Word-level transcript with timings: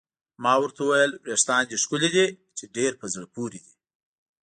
ما 0.43 0.53
ورته 0.61 0.79
وویل: 0.83 1.11
وریښتان 1.23 1.61
دې 1.69 1.77
ښکلي 1.83 2.09
دي، 2.15 2.25
چې 2.57 2.63
ډېر 2.75 2.91
په 3.01 3.05
زړه 3.13 3.27
پورې 3.35 3.59
دي. 3.65 3.73